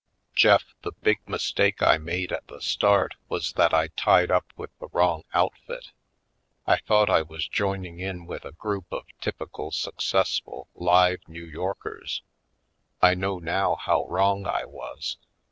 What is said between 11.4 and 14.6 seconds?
Yorkers; I know now how wrong